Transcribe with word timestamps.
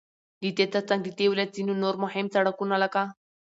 ددې 0.41 0.65
ترڅنگ 0.73 1.01
ددې 1.05 1.25
ولايت 1.31 1.49
ځينو 1.55 1.73
نور 1.83 1.95
مهم 2.03 2.25
سړكونه 2.35 2.75
لكه: 2.83 3.01